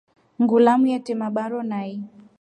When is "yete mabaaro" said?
0.91-1.59